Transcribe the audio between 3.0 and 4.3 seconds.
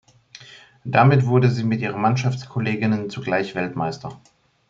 zugleich Weltmeister.